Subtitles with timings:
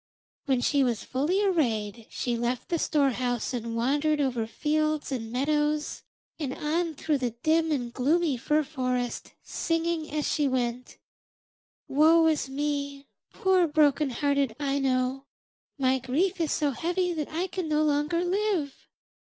[0.45, 6.01] When she was fully arrayed she left the storehouse and wandered over fields and meadows
[6.39, 10.97] and on through the dim and gloomy fir forest, singing as she went:
[11.87, 15.27] 'Woe is me, poor broken hearted Aino!
[15.77, 18.87] My grief is so heavy that I can no longer live.